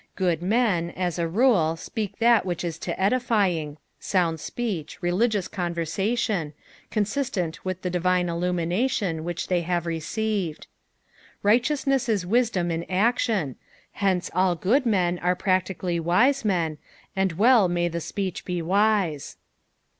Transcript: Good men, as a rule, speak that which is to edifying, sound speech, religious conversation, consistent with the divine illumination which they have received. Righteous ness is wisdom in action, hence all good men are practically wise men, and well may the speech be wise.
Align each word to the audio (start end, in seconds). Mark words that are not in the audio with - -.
Good 0.15 0.41
men, 0.41 0.89
as 0.89 1.19
a 1.19 1.27
rule, 1.27 1.75
speak 1.75 2.17
that 2.17 2.43
which 2.43 2.63
is 2.63 2.79
to 2.79 2.99
edifying, 2.99 3.77
sound 3.99 4.39
speech, 4.39 4.97
religious 4.99 5.47
conversation, 5.47 6.53
consistent 6.89 7.63
with 7.63 7.83
the 7.83 7.91
divine 7.91 8.27
illumination 8.27 9.23
which 9.23 9.45
they 9.45 9.61
have 9.61 9.85
received. 9.85 10.65
Righteous 11.43 11.85
ness 11.85 12.09
is 12.09 12.25
wisdom 12.25 12.71
in 12.71 12.83
action, 12.89 13.57
hence 13.91 14.31
all 14.33 14.55
good 14.55 14.87
men 14.87 15.19
are 15.19 15.35
practically 15.35 15.99
wise 15.99 16.43
men, 16.43 16.79
and 17.15 17.33
well 17.33 17.67
may 17.67 17.87
the 17.87 18.01
speech 18.01 18.43
be 18.43 18.59
wise. 18.59 19.37